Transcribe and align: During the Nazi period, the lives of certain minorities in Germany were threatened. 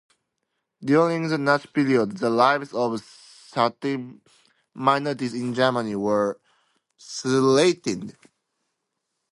During 0.83 1.27
the 1.27 1.37
Nazi 1.37 1.67
period, 1.67 2.17
the 2.17 2.31
lives 2.31 2.73
of 2.73 2.99
certain 3.05 4.21
minorities 4.73 5.35
in 5.35 5.53
Germany 5.53 5.95
were 5.95 6.39
threatened. 6.97 8.17